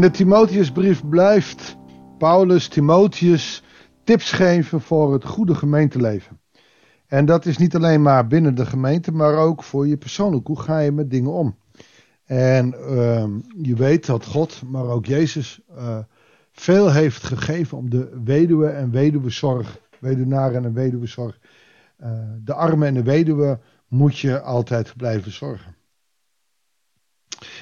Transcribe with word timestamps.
In 0.00 0.06
de 0.06 0.12
Timotheusbrief 0.12 1.08
blijft 1.08 1.76
Paulus 2.18 2.68
Timotheus 2.68 3.62
tips 4.04 4.32
geven 4.32 4.80
voor 4.80 5.12
het 5.12 5.24
goede 5.24 5.54
gemeenteleven. 5.54 6.40
En 7.06 7.24
dat 7.24 7.46
is 7.46 7.56
niet 7.56 7.74
alleen 7.74 8.02
maar 8.02 8.26
binnen 8.26 8.54
de 8.54 8.66
gemeente, 8.66 9.12
maar 9.12 9.34
ook 9.34 9.62
voor 9.62 9.86
je 9.86 9.96
persoonlijk. 9.96 10.46
Hoe 10.46 10.60
ga 10.60 10.78
je 10.78 10.92
met 10.92 11.10
dingen 11.10 11.32
om? 11.32 11.56
En 12.24 12.74
uh, 12.78 13.24
je 13.62 13.74
weet 13.74 14.06
dat 14.06 14.26
God, 14.26 14.62
maar 14.66 14.84
ook 14.84 15.06
Jezus, 15.06 15.60
uh, 15.76 15.98
veel 16.52 16.92
heeft 16.92 17.22
gegeven 17.22 17.78
om 17.78 17.90
de 17.90 18.20
weduwe 18.24 18.68
en 18.68 18.90
weduwezorg, 18.90 19.78
weduwnaren 19.98 20.64
en 20.64 20.72
weduwezorg, 20.72 21.38
uh, 21.98 22.10
de 22.44 22.54
armen 22.54 22.88
en 22.88 22.94
de 22.94 23.02
weduwe 23.02 23.60
moet 23.88 24.18
je 24.18 24.40
altijd 24.40 24.96
blijven 24.96 25.32
zorgen. 25.32 25.76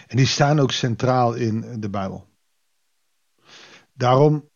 En 0.06 0.16
die 0.16 0.26
staan 0.26 0.58
ook 0.58 0.72
centraal 0.72 1.34
in 1.34 1.80
de 1.80 1.90
Bijbel. 1.90 2.27
Daarom 3.98 4.48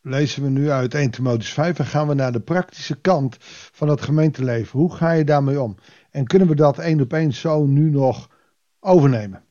lezen 0.00 0.42
we 0.42 0.48
nu 0.48 0.70
uit 0.70 0.94
1 0.94 1.10
Timotheus 1.10 1.52
5 1.52 1.78
en 1.78 1.86
gaan 1.86 2.08
we 2.08 2.14
naar 2.14 2.32
de 2.32 2.40
praktische 2.40 3.00
kant 3.00 3.36
van 3.72 3.88
het 3.88 4.00
gemeenteleven. 4.00 4.78
Hoe 4.78 4.94
ga 4.94 5.10
je 5.10 5.24
daarmee 5.24 5.60
om? 5.60 5.76
En 6.10 6.26
kunnen 6.26 6.48
we 6.48 6.54
dat 6.54 6.78
één 6.78 7.00
op 7.00 7.12
één 7.12 7.32
zo 7.32 7.66
nu 7.66 7.90
nog 7.90 8.30
overnemen? 8.80 9.44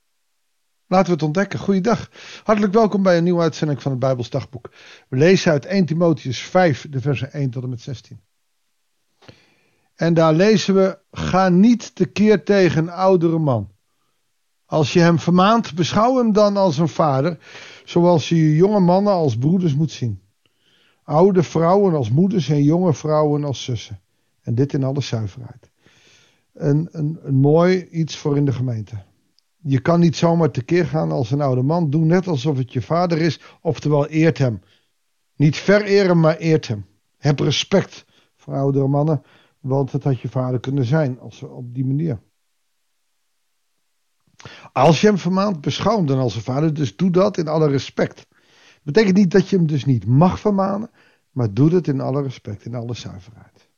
Laten 0.88 1.08
we 1.08 1.14
het 1.14 1.24
ontdekken. 1.24 1.60
Goeiedag. 1.60 2.12
Hartelijk 2.44 2.74
welkom 2.74 3.04
bij 3.04 3.18
een 3.18 3.24
nieuwe 3.24 3.42
uitzending 3.42 3.82
van 3.82 3.92
het 3.92 4.00
Bijbelsdagboek. 4.00 4.72
We 5.10 5.18
lezen 5.18 5.52
uit 5.52 5.66
1 5.66 5.86
Timotheus 5.86 6.40
5, 6.42 6.90
de 6.90 7.02
versen 7.02 7.32
1 7.32 7.50
tot 7.50 7.64
en 7.64 7.70
met 7.70 7.82
16. 7.82 8.22
En 9.96 10.14
daar 10.14 10.34
lezen 10.34 10.76
we: 10.76 11.00
Ga 11.12 11.50
niet 11.50 11.96
tekeer 11.96 12.44
tegen 12.44 12.90
oudere 12.90 13.40
man. 13.40 13.75
Als 14.66 14.94
je 14.94 15.00
hem 15.00 15.20
vermaant, 15.20 15.76
beschouw 15.76 16.18
hem 16.18 16.34
dan 16.34 16.58
als 16.58 16.78
een 16.78 16.88
vader, 16.88 17.38
zoals 17.86 18.30
je 18.30 18.56
jonge 18.56 18.80
mannen 18.80 19.14
als 19.14 19.38
broeders 19.38 19.76
moet 19.76 19.92
zien. 19.92 20.22
Oude 21.04 21.44
vrouwen 21.44 21.94
als 21.94 22.12
moeders 22.12 22.50
en 22.50 22.64
jonge 22.64 22.94
vrouwen 22.94 23.44
als 23.44 23.64
zussen. 23.64 24.00
En 24.42 24.56
dit 24.56 24.74
in 24.74 24.84
alle 24.84 25.02
zuiverheid. 25.02 25.72
Een, 26.54 26.90
een, 26.92 27.20
een 27.24 27.36
mooi 27.36 27.88
iets 27.92 28.18
voor 28.18 28.38
in 28.38 28.46
de 28.46 28.54
gemeente. 28.54 29.04
Je 29.62 29.80
kan 29.80 30.00
niet 30.00 30.16
zomaar 30.16 30.52
tekeer 30.52 30.86
gaan 30.86 31.12
als 31.12 31.32
een 31.32 31.42
oude 31.42 31.62
man. 31.62 31.90
Doe 31.90 32.06
net 32.06 32.28
alsof 32.28 32.58
het 32.58 32.74
je 32.74 32.82
vader 32.82 33.18
is, 33.18 33.40
oftewel 33.62 34.08
eert 34.08 34.38
hem. 34.38 34.62
Niet 35.36 35.58
vereren, 35.58 36.20
maar 36.20 36.38
eert 36.38 36.68
hem. 36.68 36.86
Heb 37.18 37.40
respect 37.40 38.06
voor 38.36 38.54
oudere 38.54 38.88
mannen, 38.88 39.24
want 39.60 39.92
het 39.92 40.04
had 40.04 40.20
je 40.20 40.30
vader 40.30 40.60
kunnen 40.60 40.86
zijn 40.86 41.20
als 41.20 41.44
op 41.44 41.74
die 41.74 41.86
manier. 41.86 42.20
Als 44.74 45.02
je 45.02 45.08
hem 45.08 45.18
vermaant, 45.18 45.62
beschouw 45.62 45.96
hem 45.96 46.06
dan 46.06 46.20
als 46.20 46.36
een 46.36 46.42
vader. 46.42 46.74
Dus 46.74 46.96
doe 46.96 47.10
dat 47.10 47.38
in 47.38 47.48
alle 47.48 47.68
respect. 47.68 48.28
Betekent 48.84 49.16
niet 49.16 49.32
dat 49.32 49.50
je 49.50 49.56
hem 49.56 49.68
dus 49.68 49.86
niet 49.86 50.06
mag 50.06 50.40
vermanen, 50.40 50.90
maar 51.32 51.54
doe 51.54 51.74
het 51.74 51.88
in 51.88 52.02
alle 52.02 52.22
respect, 52.22 52.66
in 52.66 52.76
alle 52.76 52.94
zuiverheid. 52.94 53.70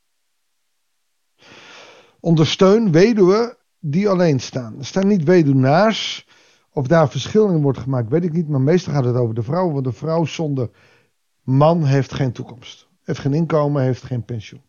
Ondersteun 2.20 2.92
weduwen 2.92 3.58
die 3.80 4.10
alleen 4.10 4.40
staan. 4.40 4.80
Er 4.80 4.86
staan 4.86 5.08
niet 5.08 5.24
weduwnaars. 5.24 6.28
Of 6.72 6.88
daar 6.88 7.10
verschil 7.10 7.50
in 7.50 7.62
wordt 7.62 7.80
gemaakt, 7.80 8.10
weet 8.10 8.24
ik 8.24 8.34
niet. 8.34 8.48
Maar 8.48 8.62
meestal 8.62 8.94
gaat 8.94 9.06
het 9.06 9.16
over 9.16 9.36
de 9.36 9.44
vrouw. 9.44 9.72
Want 9.72 9.84
de 9.84 9.92
vrouw 9.92 10.26
zonder 10.26 10.70
man 11.44 11.86
heeft 11.86 12.14
geen 12.14 12.32
toekomst. 12.32 12.88
Heeft 13.04 13.20
geen 13.20 13.34
inkomen, 13.34 13.84
heeft 13.84 14.04
geen 14.04 14.26
pensioen. 14.26 14.62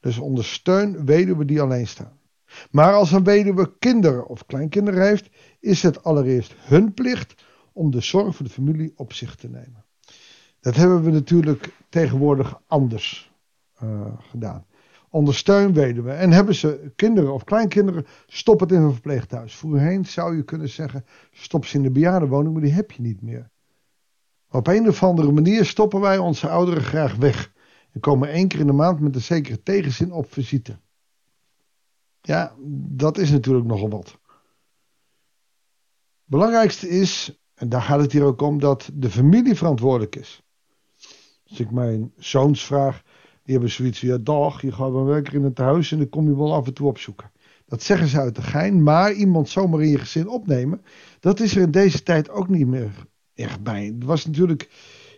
Dus 0.00 0.18
ondersteun 0.18 1.04
weduwen 1.04 1.46
die 1.46 1.60
alleen 1.60 1.86
staan. 1.86 2.18
Maar 2.70 2.92
als 2.92 3.12
een 3.12 3.24
weduwe 3.24 3.78
kinderen 3.78 4.26
of 4.26 4.46
kleinkinderen 4.46 5.06
heeft, 5.06 5.28
is 5.60 5.82
het 5.82 6.04
allereerst 6.04 6.54
hun 6.58 6.94
plicht 6.94 7.34
om 7.72 7.90
de 7.90 8.00
zorg 8.00 8.36
voor 8.36 8.46
de 8.46 8.52
familie 8.52 8.92
op 8.96 9.12
zich 9.12 9.34
te 9.34 9.48
nemen. 9.48 9.84
Dat 10.60 10.76
hebben 10.76 11.02
we 11.02 11.10
natuurlijk 11.10 11.72
tegenwoordig 11.88 12.60
anders 12.66 13.32
uh, 13.82 14.06
gedaan. 14.18 14.66
Ondersteun 15.10 15.72
weduwe. 15.72 16.12
En 16.12 16.32
hebben 16.32 16.54
ze 16.54 16.92
kinderen 16.96 17.34
of 17.34 17.44
kleinkinderen, 17.44 18.06
stop 18.26 18.60
het 18.60 18.72
in 18.72 18.80
een 18.80 18.92
verpleeghuis. 18.92 19.54
Voorheen 19.54 20.04
zou 20.04 20.36
je 20.36 20.42
kunnen 20.42 20.68
zeggen, 20.68 21.04
stop 21.32 21.64
ze 21.64 21.76
in 21.76 21.82
de 21.82 21.90
bejaardenwoning, 21.90 22.52
maar 22.52 22.62
die 22.62 22.72
heb 22.72 22.90
je 22.90 23.02
niet 23.02 23.22
meer. 23.22 23.50
Op 24.50 24.66
een 24.66 24.88
of 24.88 25.02
andere 25.02 25.32
manier 25.32 25.64
stoppen 25.64 26.00
wij 26.00 26.18
onze 26.18 26.48
ouderen 26.48 26.82
graag 26.82 27.16
weg. 27.16 27.52
En 27.92 28.00
komen 28.00 28.28
één 28.28 28.48
keer 28.48 28.60
in 28.60 28.66
de 28.66 28.72
maand 28.72 29.00
met 29.00 29.14
een 29.14 29.20
zekere 29.20 29.62
tegenzin 29.62 30.12
op 30.12 30.32
visite. 30.32 30.78
Ja, 32.26 32.54
dat 32.88 33.18
is 33.18 33.30
natuurlijk 33.30 33.66
nogal 33.66 33.88
wat. 33.88 34.18
Belangrijkste 36.24 36.88
is, 36.88 37.40
en 37.54 37.68
daar 37.68 37.82
gaat 37.82 38.00
het 38.00 38.12
hier 38.12 38.24
ook 38.24 38.42
om, 38.42 38.60
dat 38.60 38.90
de 38.94 39.10
familie 39.10 39.54
verantwoordelijk 39.54 40.16
is. 40.16 40.42
Als 41.48 41.60
ik 41.60 41.70
mijn 41.70 42.12
zoons 42.16 42.64
vraag, 42.64 43.02
die 43.42 43.54
hebben 43.54 43.70
zoiets 43.70 43.98
van, 43.98 44.08
ja 44.08 44.18
dag, 44.18 44.62
je 44.62 44.72
gaat 44.72 44.92
wel 44.92 45.04
lekker 45.04 45.34
in 45.34 45.42
het 45.42 45.58
huis 45.58 45.92
en 45.92 45.98
dan 45.98 46.08
kom 46.08 46.28
je 46.28 46.36
wel 46.36 46.54
af 46.54 46.66
en 46.66 46.74
toe 46.74 46.88
opzoeken. 46.88 47.30
Dat 47.66 47.82
zeggen 47.82 48.08
ze 48.08 48.20
uit 48.20 48.34
de 48.34 48.42
gein, 48.42 48.82
maar 48.82 49.12
iemand 49.12 49.48
zomaar 49.48 49.82
in 49.82 49.88
je 49.88 49.98
gezin 49.98 50.28
opnemen, 50.28 50.82
dat 51.20 51.40
is 51.40 51.56
er 51.56 51.62
in 51.62 51.70
deze 51.70 52.02
tijd 52.02 52.30
ook 52.30 52.48
niet 52.48 52.66
meer 52.66 53.06
echt 53.34 53.62
bij. 53.62 53.84
Het 53.84 54.04
was 54.04 54.26
natuurlijk 54.26 54.70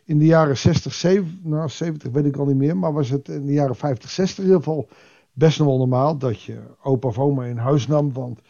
in 0.05 0.19
de 0.19 0.27
jaren 0.27 0.57
60, 0.57 0.95
70, 0.95 1.39
nou 1.43 1.69
70 1.69 2.13
weet 2.13 2.25
ik 2.25 2.37
al 2.37 2.47
niet 2.47 2.57
meer, 2.57 2.77
maar 2.77 2.93
was 2.93 3.11
het 3.11 3.29
in 3.29 3.47
de 3.47 3.53
jaren 3.53 3.77
50, 3.77 4.11
60 4.11 4.39
in 4.39 4.45
ieder 4.45 4.59
geval 4.63 4.89
best 5.39 5.59
nog 5.59 5.69
wel 5.69 5.79
normaal 5.79 6.19
dat 6.19 6.43
je 6.43 6.61
opa 6.83 7.09
of 7.09 7.19
oma 7.19 7.45
in 7.45 7.57
huis 7.57 7.87
nam, 7.87 8.13
want 8.13 8.41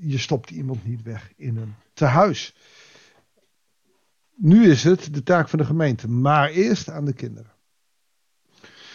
je 0.00 0.18
stopt 0.18 0.50
iemand 0.50 0.84
niet 0.84 1.02
weg 1.02 1.32
in 1.36 1.56
een 1.56 1.74
tehuis. 1.92 2.54
Nu 4.34 4.70
is 4.70 4.84
het 4.84 5.14
de 5.14 5.22
taak 5.22 5.48
van 5.48 5.58
de 5.58 5.64
gemeente, 5.64 6.08
maar 6.08 6.48
eerst 6.48 6.90
aan 6.90 7.04
de 7.04 7.12
kinderen. 7.12 7.52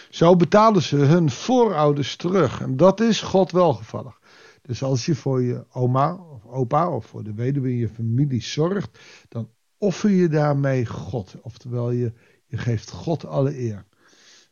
Zo 0.10 0.36
betalen 0.36 0.82
ze 0.82 0.96
hun 0.96 1.30
voorouders 1.30 2.16
terug 2.16 2.62
en 2.62 2.78
dat 2.78 3.00
is 3.00 3.22
God 3.22 3.52
welgevallig. 3.52 4.20
Dus 4.62 4.84
als 4.84 5.06
je 5.06 5.16
voor 5.16 5.42
je 5.42 5.66
oma 5.72 6.16
of 6.16 6.46
opa 6.46 6.90
of 6.90 7.06
voor 7.06 7.24
de 7.24 7.34
weduwe 7.34 7.70
in 7.70 7.78
je 7.78 7.90
familie 7.90 8.42
zorgt, 8.42 9.00
dan 9.30 9.50
offer 9.78 10.10
je 10.10 10.28
daarmee 10.28 10.86
God. 10.86 11.36
Oftewel, 11.42 11.92
je, 11.92 12.14
je 12.46 12.58
geeft 12.58 12.92
God 12.92 13.26
alle 13.26 13.60
eer. 13.60 13.86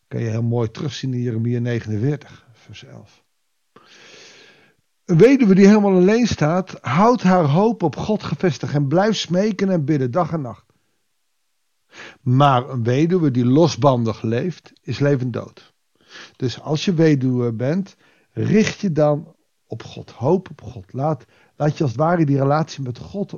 kan 0.07 0.21
je 0.21 0.29
heel 0.29 0.43
mooi 0.43 0.71
terugzien 0.71 1.13
in 1.13 1.21
Jeremia 1.21 1.59
49 1.59 2.51
vers 2.63 2.83
11. 2.85 3.23
Een 5.05 5.17
weduwe 5.17 5.55
die 5.55 5.67
helemaal 5.67 5.95
alleen 5.95 6.27
staat, 6.27 6.77
houdt 6.81 7.23
haar 7.23 7.45
hoop 7.45 7.83
op 7.83 7.95
God 7.95 8.23
gevestigd 8.23 8.73
en 8.73 8.87
blijft 8.87 9.19
smeken 9.19 9.69
en 9.69 9.85
bidden 9.85 10.11
dag 10.11 10.31
en 10.31 10.41
nacht. 10.41 10.65
Maar 12.21 12.69
een 12.69 12.83
weduwe 12.83 13.31
die 13.31 13.45
losbandig 13.45 14.21
leeft, 14.21 14.73
is 14.81 14.99
levend 14.99 15.33
dood. 15.33 15.73
Dus 16.35 16.61
als 16.61 16.85
je 16.85 16.93
weduwe 16.93 17.53
bent, 17.53 17.95
richt 18.31 18.79
je 18.79 18.91
dan 18.91 19.35
op 19.67 19.83
God. 19.83 20.11
Hoop 20.11 20.49
op 20.49 20.61
God. 20.61 20.93
Laat, 20.93 21.25
laat 21.55 21.77
je 21.77 21.83
als 21.83 21.91
het 21.91 22.01
ware 22.01 22.25
die 22.25 22.37
relatie 22.37 22.83
met 22.83 22.97
God 22.97 23.33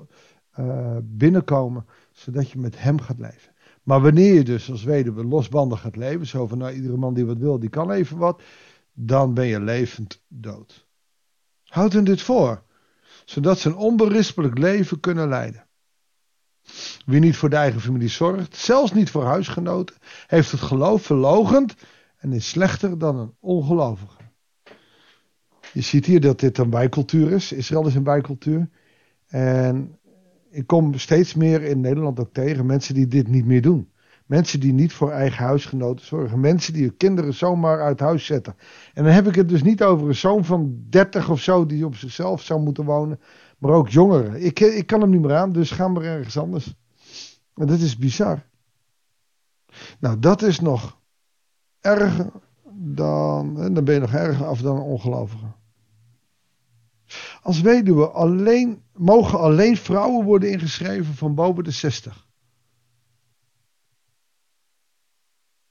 uh, 0.59 0.97
binnenkomen, 1.03 1.85
zodat 2.11 2.51
je 2.51 2.59
met 2.59 2.81
Hem 2.81 2.99
gaat 2.99 3.19
leven. 3.19 3.53
Maar 3.83 4.01
wanneer 4.01 4.33
je 4.33 4.43
dus 4.43 4.71
als 4.71 4.83
weduwe 4.83 5.23
losbandig 5.23 5.81
gaat 5.81 5.95
leven, 5.95 6.25
zo 6.25 6.47
van 6.47 6.57
nou 6.57 6.73
iedere 6.73 6.97
man 6.97 7.13
die 7.13 7.25
wat 7.25 7.37
wil, 7.37 7.59
die 7.59 7.69
kan 7.69 7.91
even 7.91 8.17
wat, 8.17 8.41
dan 8.95 9.33
ben 9.33 9.45
je 9.45 9.59
levend 9.59 10.23
dood. 10.27 10.87
Houd 11.63 11.93
hen 11.93 12.03
dit 12.03 12.21
voor, 12.21 12.63
zodat 13.25 13.59
ze 13.59 13.69
een 13.69 13.75
onberispelijk 13.75 14.57
leven 14.57 14.99
kunnen 14.99 15.27
leiden. 15.27 15.67
Wie 17.05 17.19
niet 17.19 17.35
voor 17.35 17.49
de 17.49 17.55
eigen 17.55 17.81
familie 17.81 18.07
zorgt, 18.07 18.55
zelfs 18.55 18.93
niet 18.93 19.09
voor 19.09 19.23
huisgenoten, 19.23 19.95
heeft 20.27 20.51
het 20.51 20.61
geloof 20.61 21.03
verlogend 21.03 21.75
en 22.17 22.33
is 22.33 22.49
slechter 22.49 22.97
dan 22.97 23.17
een 23.17 23.35
ongelovige. 23.39 24.23
Je 25.73 25.81
ziet 25.81 26.05
hier 26.05 26.21
dat 26.21 26.39
dit 26.39 26.57
een 26.57 26.69
bijcultuur 26.69 27.31
is. 27.31 27.51
Israël 27.51 27.87
is 27.87 27.95
een 27.95 28.03
bijcultuur. 28.03 28.69
En 29.27 29.99
ik 30.49 30.67
kom 30.67 30.97
steeds 30.97 31.33
meer 31.33 31.61
in 31.61 31.79
Nederland 31.81 32.19
ook 32.19 32.33
tegen 32.33 32.65
mensen 32.65 32.93
die 32.93 33.07
dit 33.07 33.27
niet 33.27 33.45
meer 33.45 33.61
doen. 33.61 33.89
Mensen 34.25 34.59
die 34.59 34.73
niet 34.73 34.93
voor 34.93 35.11
eigen 35.11 35.43
huisgenoten 35.43 36.05
zorgen. 36.05 36.39
Mensen 36.39 36.73
die 36.73 36.81
hun 36.81 36.97
kinderen 36.97 37.33
zomaar 37.33 37.81
uit 37.81 37.99
huis 37.99 38.25
zetten. 38.25 38.55
En 38.93 39.03
dan 39.03 39.13
heb 39.13 39.27
ik 39.27 39.35
het 39.35 39.49
dus 39.49 39.63
niet 39.63 39.83
over 39.83 40.07
een 40.07 40.15
zoon 40.15 40.45
van 40.45 40.85
30 40.89 41.29
of 41.29 41.39
zo 41.39 41.65
die 41.65 41.85
op 41.85 41.95
zichzelf 41.95 42.41
zou 42.41 42.61
moeten 42.61 42.83
wonen. 42.83 43.19
Maar 43.57 43.71
ook 43.71 43.89
jongeren. 43.89 44.45
Ik, 44.45 44.59
ik 44.59 44.87
kan 44.87 45.01
hem 45.01 45.09
niet 45.09 45.21
meer 45.21 45.35
aan, 45.35 45.51
dus 45.51 45.71
ga 45.71 45.87
maar 45.87 46.03
ergens 46.03 46.37
anders. 46.37 46.75
En 47.55 47.67
dat 47.67 47.79
is 47.79 47.97
bizar. 47.97 48.45
Nou, 49.99 50.19
dat 50.19 50.41
is 50.41 50.59
nog 50.59 50.97
erger 51.81 52.31
dan. 52.73 53.73
Dan 53.73 53.83
ben 53.83 53.93
je 53.93 53.99
nog 53.99 54.13
erger 54.13 54.45
af 54.45 54.61
dan 54.61 54.75
een 54.75 54.81
ongelovige. 54.81 55.45
Als 57.41 57.61
weduwe 57.61 58.09
alleen, 58.09 58.81
mogen 58.93 59.39
alleen 59.39 59.77
vrouwen 59.77 60.25
worden 60.25 60.51
ingeschreven 60.51 61.13
van 61.13 61.35
boven 61.35 61.63
de 61.63 61.71
60. 61.71 62.24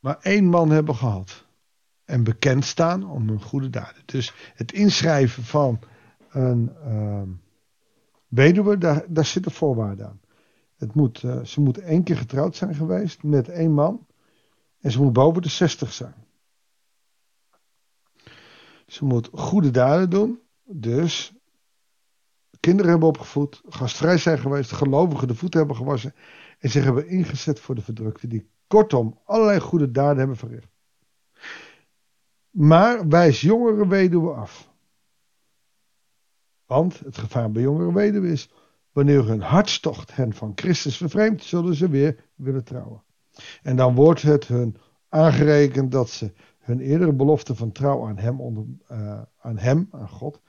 Maar 0.05 0.19
één 0.21 0.45
man 0.45 0.71
hebben 0.71 0.95
gehad. 0.95 1.45
En 2.05 2.25
bekend 2.25 2.65
staan 2.65 3.11
om 3.11 3.29
hun 3.29 3.43
goede 3.43 3.71
daden. 3.71 4.03
Dus 4.05 4.35
het 4.55 4.73
inschrijven 4.73 5.43
van 5.45 5.79
een 6.31 6.71
uh, 6.87 7.23
weduwe, 8.29 8.79
daar, 8.79 9.05
daar 9.09 9.25
zitten 9.25 9.53
voorwaarden 9.53 10.07
aan. 10.07 10.21
Het 10.77 10.95
moet, 10.95 11.23
uh, 11.23 11.45
ze 11.45 11.61
moet 11.61 11.79
één 11.79 12.03
keer 12.03 12.17
getrouwd 12.17 12.57
zijn 12.57 12.75
geweest 12.75 13.23
met 13.23 13.49
één 13.49 13.73
man. 13.73 14.07
En 14.81 14.91
ze 14.91 15.03
moet 15.03 15.13
boven 15.13 15.43
de 15.43 15.49
60 15.49 15.93
zijn. 15.93 16.15
Ze 18.87 19.05
moet 19.05 19.29
goede 19.33 19.71
daden 19.71 20.11
doen. 20.11 20.41
Dus 20.65 21.35
kinderen 22.61 22.91
hebben 22.91 23.09
opgevoed, 23.09 23.63
gastvrij 23.69 24.19
zijn 24.19 24.39
geweest, 24.39 24.73
gelovigen 24.73 25.29
de 25.29 25.35
voeten 25.35 25.59
hebben 25.59 25.77
gewassen 25.77 26.15
en 26.59 26.71
zich 26.71 26.85
hebben 26.85 27.09
ingezet 27.09 27.61
voor 27.61 27.75
de 27.75 27.83
verdrukte, 27.83 28.27
die 28.27 28.53
kortom 28.75 29.19
allerlei 29.25 29.61
goede 29.61 29.91
daden 29.91 30.19
hebben 30.19 30.37
verricht. 30.37 30.69
Maar 32.51 33.09
wijs 33.09 33.41
jongere 33.41 33.89
weduwen 33.89 34.37
af. 34.37 34.73
Want 36.67 36.99
het 36.99 37.19
gevaar 37.19 37.51
bij 37.51 37.63
jongere 37.63 37.93
weduwen 37.93 38.31
is, 38.31 38.51
wanneer 38.93 39.27
hun 39.27 39.41
hartstocht 39.41 40.17
hen 40.17 40.33
van 40.33 40.53
Christus 40.55 40.97
vervreemdt, 40.97 41.45
zullen 41.45 41.75
ze 41.75 41.89
weer 41.89 42.31
willen 42.35 42.65
trouwen. 42.65 43.03
En 43.63 43.77
dan 43.77 43.95
wordt 43.95 44.23
het 44.23 44.47
hun 44.47 44.77
aangerekend 45.09 45.93
dat 45.93 46.11
ze 46.11 46.33
hun 46.59 46.81
eerdere 46.81 47.13
belofte 47.13 47.55
van 47.55 47.73
trouw 47.73 48.07
aan 48.07 48.19
hem, 48.19 48.41
onder, 48.41 48.65
uh, 48.91 49.23
aan 49.41 49.59
hem, 49.59 49.89
aan 49.91 50.09
God, 50.09 50.41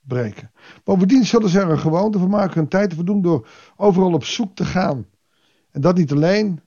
breken. 0.00 0.50
Bovendien 0.84 1.24
zullen 1.24 1.48
ze 1.48 1.60
er 1.60 1.70
een 1.70 1.78
gewoonte 1.78 2.18
van 2.18 2.30
maken 2.30 2.54
hun 2.54 2.68
tijd 2.68 2.90
te 2.90 2.96
verdoen 2.96 3.22
door 3.22 3.48
overal 3.76 4.12
op 4.12 4.24
zoek 4.24 4.54
te 4.54 4.64
gaan. 4.64 5.06
En 5.70 5.80
dat 5.80 5.96
niet 5.96 6.12
alleen. 6.12 6.60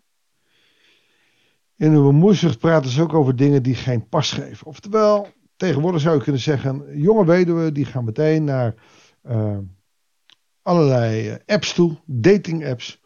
In 1.78 1.92
hun 1.92 2.04
bemoeizucht 2.04 2.60
praten 2.60 2.92
ze 2.92 3.02
ook 3.02 3.14
over 3.14 3.36
dingen 3.36 3.64
die 3.64 3.76
geen 3.76 4.10
pas 4.10 4.32
geven. 4.32 4.68
Oftewel, 4.68 5.28
tegenwoordig 5.56 6.02
zou 6.02 6.16
je 6.16 6.24
kunnen 6.24 6.42
zeggen, 6.42 7.00
jonge 7.00 7.26
weduwen 7.26 7.74
die 7.74 7.86
gaan 7.86 8.06
meteen 8.06 8.44
naar 8.44 8.76
uh, 9.24 9.58
allerlei 10.62 11.30
eh, 11.30 11.56
apps 11.56 11.74
toe, 11.74 11.98
dating 12.06 12.66
apps, 12.66 13.02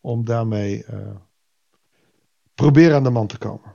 om 0.00 0.24
daarmee 0.24 0.84
uh, 0.90 1.16
proberen 2.54 2.96
aan 2.96 3.02
de 3.02 3.10
man 3.10 3.26
te 3.26 3.38
komen. 3.38 3.72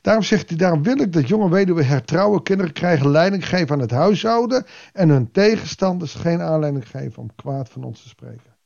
Daarom 0.00 0.22
zegt 0.22 0.48
hij, 0.48 0.58
daarom 0.58 0.82
wil 0.82 0.98
ik 0.98 1.12
dat 1.12 1.28
jonge 1.28 1.50
weduwen 1.50 1.86
hertrouwen, 1.86 2.42
kinderen 2.42 2.72
krijgen 2.72 3.10
leiding 3.10 3.48
geven 3.48 3.74
aan 3.74 3.80
het 3.80 3.90
huishouden 3.90 4.66
en 4.92 5.08
hun 5.08 5.30
tegenstanders 5.30 6.14
geen 6.14 6.40
aanleiding 6.40 6.88
geven 6.88 7.22
om 7.22 7.34
kwaad 7.34 7.68
van 7.68 7.84
ons 7.84 8.02
te 8.02 8.08
spreken. 8.08 8.58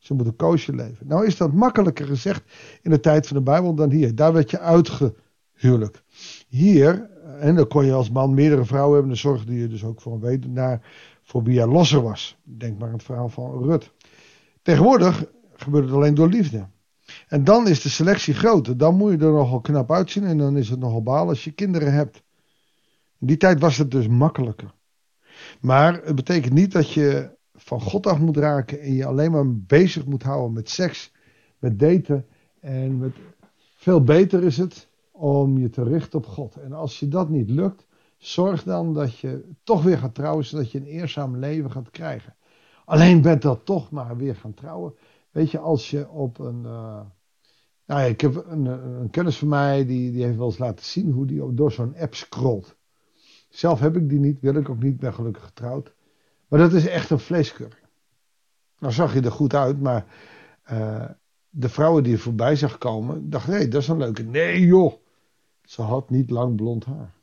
Ze 0.00 0.14
moeten 0.14 0.36
koosje 0.36 0.74
leven. 0.74 1.06
Nou 1.06 1.26
is 1.26 1.36
dat 1.36 1.52
makkelijker 1.52 2.06
gezegd 2.06 2.42
in 2.82 2.90
de 2.90 3.00
tijd 3.00 3.26
van 3.26 3.36
de 3.36 3.42
Bijbel 3.42 3.74
dan 3.74 3.90
hier. 3.90 4.14
Daar 4.14 4.32
werd 4.32 4.50
je 4.50 4.58
uitgehuwelijk. 4.58 6.02
Hier, 6.48 7.10
en 7.38 7.54
dan 7.54 7.68
kon 7.68 7.84
je 7.84 7.92
als 7.92 8.10
man 8.10 8.34
meerdere 8.34 8.64
vrouwen 8.64 8.92
hebben, 8.92 9.10
dan 9.10 9.20
zorgde 9.20 9.54
je 9.54 9.68
dus 9.68 9.84
ook 9.84 10.00
voor 10.00 10.12
een 10.12 10.20
weduwnaar 10.20 10.80
voor 11.22 11.42
wie 11.42 11.54
je 11.54 11.66
losser 11.66 12.02
was. 12.02 12.36
Denk 12.42 12.78
maar 12.78 12.88
aan 12.88 12.94
het 12.94 13.02
verhaal 13.02 13.28
van 13.28 13.62
Rut. 13.62 13.92
Tegenwoordig 14.62 15.24
gebeurt 15.54 15.84
het 15.84 15.94
alleen 15.94 16.14
door 16.14 16.28
liefde. 16.28 16.68
En 17.28 17.44
dan 17.44 17.68
is 17.68 17.82
de 17.82 17.88
selectie 17.88 18.34
groter. 18.34 18.76
Dan 18.76 18.96
moet 18.96 19.10
je 19.10 19.26
er 19.26 19.32
nogal 19.32 19.60
knap 19.60 19.92
uitzien 19.92 20.24
en 20.24 20.38
dan 20.38 20.56
is 20.56 20.68
het 20.68 20.78
nogal 20.78 21.02
baal 21.02 21.28
als 21.28 21.44
je 21.44 21.50
kinderen 21.50 21.92
hebt. 21.92 22.22
In 23.18 23.26
die 23.26 23.36
tijd 23.36 23.60
was 23.60 23.76
het 23.76 23.90
dus 23.90 24.08
makkelijker. 24.08 24.74
Maar 25.60 26.00
het 26.04 26.14
betekent 26.14 26.52
niet 26.52 26.72
dat 26.72 26.92
je 26.92 27.38
van 27.62 27.80
God 27.80 28.06
af 28.06 28.18
moet 28.18 28.36
raken 28.36 28.80
en 28.80 28.92
je 28.92 29.06
alleen 29.06 29.30
maar 29.30 29.56
bezig 29.56 30.06
moet 30.06 30.22
houden 30.22 30.52
met 30.52 30.70
seks, 30.70 31.12
met 31.58 31.78
daten. 31.78 32.26
En 32.60 32.98
met... 32.98 33.12
veel 33.76 34.04
beter 34.04 34.44
is 34.44 34.56
het 34.56 34.88
om 35.10 35.58
je 35.58 35.70
te 35.70 35.82
richten 35.82 36.18
op 36.18 36.26
God. 36.26 36.56
En 36.56 36.72
als 36.72 37.00
je 37.00 37.08
dat 37.08 37.28
niet 37.28 37.50
lukt, 37.50 37.86
zorg 38.16 38.62
dan 38.62 38.94
dat 38.94 39.18
je 39.18 39.48
toch 39.62 39.82
weer 39.82 39.98
gaat 39.98 40.14
trouwen, 40.14 40.44
zodat 40.44 40.70
je 40.70 40.78
een 40.78 40.86
eerzaam 40.86 41.36
leven 41.36 41.70
gaat 41.70 41.90
krijgen. 41.90 42.36
Alleen 42.84 43.22
bent 43.22 43.42
dat 43.42 43.64
toch 43.64 43.90
maar 43.90 44.16
weer 44.16 44.36
gaan 44.36 44.54
trouwen. 44.54 44.94
Weet 45.30 45.50
je, 45.50 45.58
als 45.58 45.90
je 45.90 46.08
op 46.08 46.38
een. 46.38 46.62
Uh, 46.64 47.00
nou 47.86 48.00
ja, 48.00 48.06
ik 48.06 48.20
heb 48.20 48.44
een, 48.46 48.64
een, 48.64 49.10
kennis 49.10 49.38
van 49.38 49.48
mij 49.48 49.86
die, 49.86 50.12
die 50.12 50.24
heeft 50.24 50.36
wel 50.36 50.46
eens 50.46 50.58
laten 50.58 50.84
zien 50.84 51.10
hoe 51.10 51.26
die 51.26 51.54
door 51.54 51.72
zo'n 51.72 51.96
app 51.96 52.14
scrolt. 52.14 52.76
Zelf 53.48 53.80
heb 53.80 53.96
ik 53.96 54.08
die 54.08 54.18
niet, 54.18 54.40
wil 54.40 54.54
ik 54.54 54.68
ook 54.68 54.82
niet, 54.82 54.98
ben 54.98 55.14
gelukkig 55.14 55.44
getrouwd. 55.44 55.94
Maar 56.50 56.58
dat 56.58 56.72
is 56.72 56.86
echt 56.86 57.10
een 57.10 57.18
vleeskeuring. 57.18 57.86
Nou 58.78 58.92
zag 58.92 59.14
je 59.14 59.20
er 59.20 59.32
goed 59.32 59.54
uit, 59.54 59.80
maar 59.80 60.06
uh, 60.72 61.08
de 61.48 61.68
vrouwen 61.68 62.02
die 62.02 62.12
er 62.12 62.18
voorbij 62.18 62.56
zag 62.56 62.78
komen, 62.78 63.30
dachten: 63.30 63.52
hey, 63.52 63.68
dat 63.68 63.82
is 63.82 63.88
een 63.88 63.98
leuke. 63.98 64.22
Nee, 64.22 64.66
joh. 64.66 64.92
Ze 65.62 65.82
had 65.82 66.10
niet 66.10 66.30
lang 66.30 66.56
blond 66.56 66.84
haar. 66.84 67.14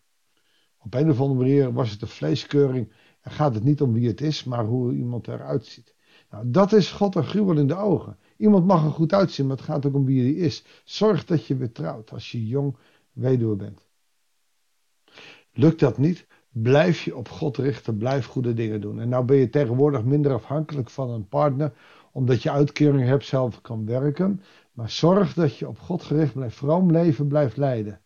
Op 0.78 0.94
een 0.94 1.10
of 1.10 1.20
andere 1.20 1.40
manier 1.40 1.74
was 1.74 1.92
het 1.92 2.02
een 2.02 2.08
vleeskeuring. 2.08 2.94
En 3.22 3.32
gaat 3.32 3.54
het 3.54 3.64
niet 3.64 3.82
om 3.82 3.94
wie 3.94 4.08
het 4.08 4.22
is, 4.22 4.44
maar 4.44 4.66
hoe 4.66 4.94
iemand 4.94 5.28
eruit 5.28 5.66
ziet. 5.66 5.96
Nou, 6.30 6.52
dat 6.52 6.74
is 6.74 6.92
God 6.92 7.16
een 7.16 7.24
gruwel 7.24 7.58
in 7.58 7.68
de 7.68 7.76
ogen. 7.76 8.18
Iemand 8.38 8.66
mag 8.66 8.84
er 8.84 8.92
goed 8.92 9.14
uitzien, 9.14 9.48
maar 9.48 9.56
het 9.56 9.66
gaat 9.66 9.86
ook 9.86 9.96
om 9.96 10.06
wie 10.06 10.22
hij 10.22 10.46
is. 10.46 10.64
Zorg 10.84 11.26
dat 11.26 11.46
je 11.46 11.56
weer 11.56 11.72
trouwt 11.72 12.12
als 12.12 12.32
je 12.32 12.48
jong 12.48 12.78
weduwe 13.12 13.56
bent. 13.56 13.82
Lukt 15.52 15.80
dat 15.80 15.98
niet? 15.98 16.28
Blijf 16.62 17.02
je 17.02 17.16
op 17.16 17.30
God 17.30 17.58
richten, 17.58 17.98
blijf 17.98 18.26
goede 18.26 18.54
dingen 18.54 18.82
doen. 18.82 19.00
En 19.00 19.10
nou 19.10 19.26
ben 19.26 19.38
je 19.38 19.50
tegenwoordig 19.50 20.04
minder 20.04 20.34
afhankelijk 20.34 20.90
van 20.90 21.10
een 21.10 21.28
partner, 21.28 21.74
omdat 22.12 22.44
je 22.44 22.52
uitkering 22.52 23.08
hebt, 23.08 23.26
zelf 23.26 23.62
kan 23.62 23.86
werken. 23.86 24.42
Maar 24.72 24.90
zorg 24.90 25.34
dat 25.34 25.58
je 25.58 25.68
op 25.68 25.80
God 25.80 26.04
gericht 26.04 26.34
blijft, 26.34 26.56
vroom 26.56 26.92
leven 26.92 27.28
blijft 27.28 27.58
leiden. 27.58 28.02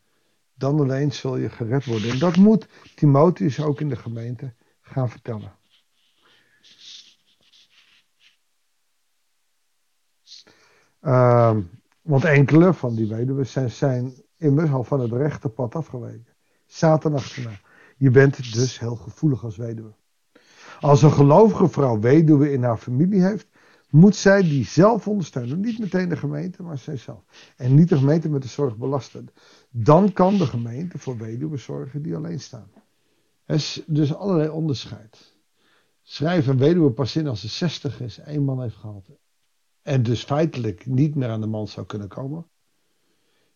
Dan 0.54 0.80
alleen 0.80 1.12
zul 1.12 1.38
je 1.38 1.50
gered 1.50 1.86
worden. 1.86 2.10
En 2.10 2.20
dat 2.20 2.36
moet 2.36 2.68
Timotheus 2.96 3.62
ook 3.62 3.80
in 3.80 3.90
de 3.90 3.96
gemeente 3.96 4.54
gaan 4.82 5.10
vertellen. 5.10 5.52
Uh, 11.02 11.58
want 12.02 12.26
enkele 12.26 12.74
van 12.74 12.96
die 12.96 13.08
weduwen 13.08 13.48
zijn, 13.48 13.72
zijn 13.72 14.14
immers 14.38 14.72
al 14.72 14.84
van 14.84 15.00
het 15.00 15.12
rechte 15.12 15.50
pad 15.50 15.76
afgeweken. 15.76 16.36
Achterna. 16.82 17.60
Je 18.02 18.12
bent 18.12 18.54
dus 18.54 18.80
heel 18.80 18.96
gevoelig 18.96 19.44
als 19.44 19.58
weduwe. 19.58 19.94
Als 20.80 21.02
een 21.02 21.12
gelovige 21.12 21.70
vrouw 21.70 22.00
weduwe 22.00 22.52
in 22.52 22.64
haar 22.64 22.78
familie 22.78 23.22
heeft, 23.22 23.48
moet 23.90 24.16
zij 24.16 24.42
die 24.42 24.66
zelf 24.66 25.08
ondersteunen. 25.08 25.60
Niet 25.60 25.80
meteen 25.80 26.10
de 26.10 26.18
gemeente, 26.18 26.64
maar 26.64 26.78
zijzelf. 26.78 27.54
En 27.58 27.76
niet 27.76 27.90
de 27.90 27.98
gemeente 27.98 28.30
met 28.30 28.42
de 28.42 28.48
zorg 28.48 28.78
belasten. 28.78 29.30
Dan 29.70 30.14
kan 30.14 30.38
de 30.38 30.46
gemeente 30.46 30.98
voor 30.98 31.18
weduwen 31.18 31.60
zorgen 31.60 32.02
die 32.02 32.16
alleen 32.16 32.40
staan. 32.40 32.72
Er 33.46 33.56
is 33.56 33.84
dus 33.88 34.16
allerlei 34.16 34.50
onderscheid. 34.50 35.36
Schrijf 36.02 36.48
een 36.48 36.58
weduwe 36.58 36.92
pas 36.92 37.16
in 37.16 37.28
als 37.28 37.42
ze 37.42 37.48
60 37.48 38.02
is, 38.02 38.20
één 38.20 38.44
man 38.44 38.62
heeft 38.62 38.76
gehad. 38.76 39.06
En 39.82 40.04
dus 40.04 40.24
feitelijk 40.24 40.86
niet 40.86 41.16
meer 41.16 41.30
aan 41.30 41.42
de 41.42 41.48
man 41.48 41.68
zou 41.68 41.86
kunnen 41.86 42.08
komen. 42.08 42.46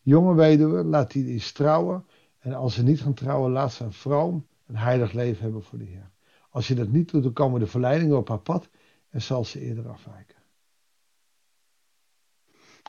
Jonge 0.02 0.36
weduwe, 0.36 0.84
laat 0.84 1.12
die 1.12 1.28
eens 1.28 1.52
trouwen. 1.52 2.06
En 2.46 2.54
als 2.54 2.74
ze 2.74 2.84
niet 2.84 3.02
gaan 3.02 3.14
trouwen, 3.14 3.52
laat 3.52 3.74
ze 3.74 3.84
een 3.84 3.94
vroom, 3.94 4.48
een 4.66 4.76
heilig 4.76 5.12
leven 5.12 5.44
hebben 5.44 5.64
voor 5.64 5.78
de 5.78 5.86
Heer. 5.86 6.12
Als 6.50 6.68
je 6.68 6.76
dat 6.76 6.88
niet 6.88 7.12
doet, 7.12 7.24
dan 7.24 7.34
komen 7.34 7.60
de 7.60 7.68
verleidingen 7.68 8.18
op 8.18 8.28
haar 8.28 8.40
pad 8.40 8.70
en 9.10 9.22
zal 9.22 9.46
ze 9.46 9.60
eerder 9.60 9.90
afwijken. 9.90 10.36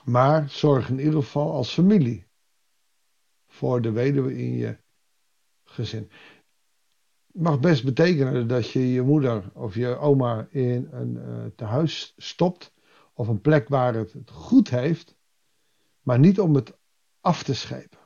Maar 0.04 0.50
zorg 0.50 0.88
in 0.88 0.98
ieder 0.98 1.22
geval 1.22 1.52
als 1.52 1.72
familie 1.72 2.26
voor 3.46 3.80
de 3.82 3.90
weduwe 3.90 4.36
in 4.36 4.52
je 4.52 4.78
gezin. 5.64 6.10
Het 7.32 7.42
mag 7.42 7.60
best 7.60 7.84
betekenen 7.84 8.48
dat 8.48 8.70
je 8.70 8.92
je 8.92 9.02
moeder 9.02 9.50
of 9.54 9.74
je 9.74 9.96
oma 9.96 10.46
in 10.50 10.88
een 10.90 11.14
uh, 11.14 11.44
tehuis 11.54 12.14
stopt 12.16 12.72
of 13.12 13.28
een 13.28 13.40
plek 13.40 13.68
waar 13.68 13.94
het 13.94 14.12
het 14.12 14.30
goed 14.30 14.70
heeft, 14.70 15.16
maar 16.02 16.18
niet 16.18 16.40
om 16.40 16.54
het 16.54 16.76
af 17.20 17.42
te 17.42 17.54
schepen. 17.54 18.04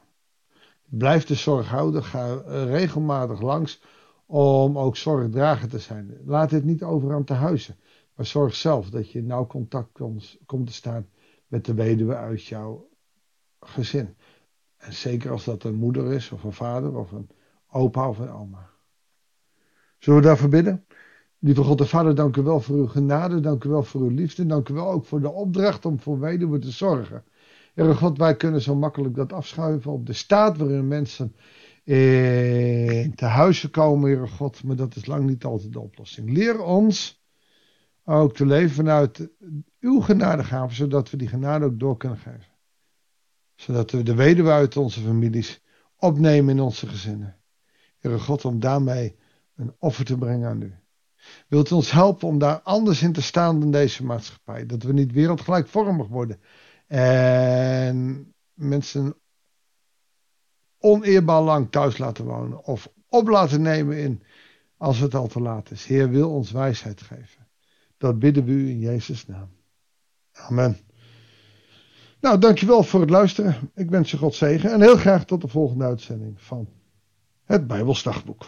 Blijf 0.90 1.24
de 1.24 1.34
zorg 1.34 1.68
houden, 1.68 2.04
ga 2.04 2.34
regelmatig 2.64 3.40
langs 3.40 3.82
om 4.26 4.78
ook 4.78 4.96
zorgdrager 4.96 5.68
te 5.68 5.78
zijn. 5.78 6.16
Laat 6.24 6.50
dit 6.50 6.64
niet 6.64 6.82
over 6.82 7.14
aan 7.14 7.24
te 7.24 7.32
huizen, 7.32 7.76
maar 8.14 8.26
zorg 8.26 8.54
zelf 8.54 8.90
dat 8.90 9.10
je 9.10 9.22
nauw 9.22 9.46
contact 9.46 9.90
komt 10.46 10.66
te 10.66 10.72
staan 10.72 11.08
met 11.46 11.64
de 11.64 11.74
weduwe 11.74 12.14
uit 12.14 12.44
jouw 12.44 12.88
gezin. 13.60 14.16
En 14.76 14.92
zeker 14.92 15.30
als 15.30 15.44
dat 15.44 15.64
een 15.64 15.74
moeder 15.74 16.12
is, 16.12 16.30
of 16.30 16.44
een 16.44 16.52
vader, 16.52 16.96
of 16.96 17.12
een 17.12 17.30
opa 17.70 18.08
of 18.08 18.18
een 18.18 18.30
oma. 18.30 18.70
Zullen 19.98 20.20
we 20.20 20.26
daarvoor 20.26 20.48
bidden? 20.48 20.84
Lieve 21.38 21.62
God 21.62 21.80
en 21.80 21.88
Vader, 21.88 22.14
dank 22.14 22.36
u 22.36 22.42
wel 22.42 22.60
voor 22.60 22.76
uw 22.76 22.86
genade, 22.86 23.40
dank 23.40 23.64
u 23.64 23.68
wel 23.68 23.82
voor 23.82 24.00
uw 24.00 24.08
liefde, 24.08 24.46
dank 24.46 24.68
u 24.68 24.74
wel 24.74 24.90
ook 24.90 25.04
voor 25.04 25.20
de 25.20 25.30
opdracht 25.30 25.84
om 25.84 26.00
voor 26.00 26.18
weduwen 26.20 26.60
te 26.60 26.70
zorgen. 26.70 27.24
Heere 27.74 27.94
God, 27.94 28.18
wij 28.18 28.36
kunnen 28.36 28.62
zo 28.62 28.74
makkelijk 28.74 29.14
dat 29.14 29.32
afschuiven 29.32 29.92
op 29.92 30.06
de 30.06 30.12
staat 30.12 30.56
waarin 30.56 30.88
mensen 30.88 31.34
in 31.84 33.14
te 33.14 33.24
huizen 33.24 33.70
komen, 33.70 34.10
Heere 34.10 34.28
God, 34.28 34.64
maar 34.64 34.76
dat 34.76 34.96
is 34.96 35.06
lang 35.06 35.26
niet 35.26 35.44
altijd 35.44 35.72
de 35.72 35.80
oplossing. 35.80 36.30
Leer 36.30 36.62
ons 36.62 37.22
ook 38.04 38.34
te 38.34 38.46
leven 38.46 38.74
vanuit 38.74 39.28
uw 39.80 40.00
genadegaven, 40.00 40.76
zodat 40.76 41.10
we 41.10 41.16
die 41.16 41.28
genade 41.28 41.64
ook 41.64 41.78
door 41.78 41.96
kunnen 41.96 42.18
geven. 42.18 42.48
Zodat 43.54 43.90
we 43.90 44.02
de 44.02 44.14
weduwe 44.14 44.50
uit 44.50 44.76
onze 44.76 45.00
families 45.00 45.62
opnemen 45.96 46.54
in 46.56 46.62
onze 46.62 46.86
gezinnen. 46.86 47.36
Heere 47.98 48.18
God, 48.18 48.44
om 48.44 48.60
daarmee 48.60 49.16
een 49.56 49.74
offer 49.78 50.04
te 50.04 50.18
brengen 50.18 50.48
aan 50.48 50.62
u. 50.62 50.74
Wilt 51.48 51.70
u 51.70 51.74
ons 51.74 51.90
helpen 51.90 52.28
om 52.28 52.38
daar 52.38 52.60
anders 52.60 53.02
in 53.02 53.12
te 53.12 53.22
staan 53.22 53.60
dan 53.60 53.70
deze 53.70 54.04
maatschappij? 54.04 54.66
Dat 54.66 54.82
we 54.82 54.92
niet 54.92 55.12
wereldgelijkvormig 55.12 56.08
worden. 56.08 56.40
En 56.90 58.34
mensen 58.52 59.14
oneerbaar 60.78 61.42
lang 61.42 61.70
thuis 61.70 61.98
laten 61.98 62.24
wonen. 62.24 62.64
Of 62.64 62.92
op 63.08 63.28
laten 63.28 63.62
nemen 63.62 63.98
in 63.98 64.22
als 64.76 64.98
het 64.98 65.14
al 65.14 65.26
te 65.26 65.40
laat 65.40 65.70
is. 65.70 65.84
Heer 65.84 66.10
wil 66.10 66.30
ons 66.30 66.50
wijsheid 66.50 67.00
geven. 67.00 67.48
Dat 67.96 68.18
bidden 68.18 68.44
we 68.44 68.50
u 68.50 68.68
in 68.68 68.78
Jezus' 68.78 69.26
naam. 69.26 69.48
Amen. 70.32 70.78
Nou, 72.20 72.38
dankjewel 72.38 72.82
voor 72.82 73.00
het 73.00 73.10
luisteren. 73.10 73.70
Ik 73.74 73.90
wens 73.90 74.10
je 74.10 74.16
God 74.16 74.34
zegen 74.34 74.72
en 74.72 74.80
heel 74.80 74.96
graag 74.96 75.24
tot 75.24 75.40
de 75.40 75.48
volgende 75.48 75.84
uitzending 75.84 76.42
van 76.42 76.68
het 77.44 77.66
Bijbelsdagboek. 77.66 78.46